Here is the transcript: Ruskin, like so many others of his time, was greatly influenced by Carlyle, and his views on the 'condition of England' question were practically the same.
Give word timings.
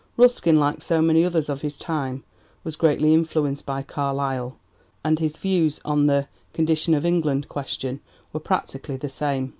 Ruskin, 0.17 0.59
like 0.59 0.81
so 0.81 0.99
many 0.99 1.23
others 1.23 1.47
of 1.47 1.61
his 1.61 1.77
time, 1.77 2.23
was 2.63 2.75
greatly 2.75 3.13
influenced 3.13 3.67
by 3.67 3.83
Carlyle, 3.83 4.57
and 5.05 5.19
his 5.19 5.37
views 5.37 5.79
on 5.85 6.07
the 6.07 6.27
'condition 6.53 6.95
of 6.95 7.05
England' 7.05 7.47
question 7.49 7.99
were 8.33 8.39
practically 8.39 8.97
the 8.97 9.09
same. 9.09 9.49